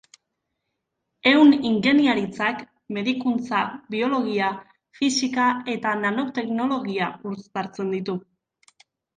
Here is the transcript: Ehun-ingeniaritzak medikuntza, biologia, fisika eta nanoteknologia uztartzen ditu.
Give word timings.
Ehun-ingeniaritzak 1.31 2.63
medikuntza, 2.97 3.61
biologia, 3.97 4.49
fisika 5.01 5.47
eta 5.75 5.95
nanoteknologia 6.07 7.13
uztartzen 7.35 7.97
ditu. 7.99 8.19